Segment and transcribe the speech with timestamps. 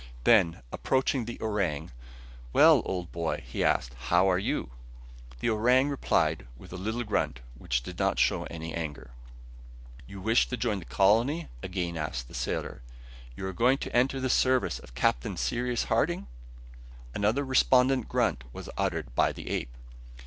[0.23, 1.91] Then, approaching the orang,
[2.53, 4.71] "Well, old boy!" he asked, "how are you?"
[5.41, 9.11] The orang replied by a little grunt which did not show any anger.
[10.07, 12.81] "You wish to join the colony?" again asked the sailor.
[13.35, 16.25] "You are going to enter the service of Captain Cyrus Harding?"
[17.13, 19.69] Another respondent grunt was uttered by the ape.